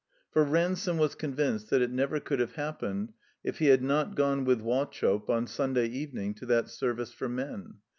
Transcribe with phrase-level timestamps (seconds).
[0.31, 3.13] For Ransome was convinced that it never could have happened
[3.43, 7.75] if he had not gone with Wauchope on Sunday evening to that Service for Men.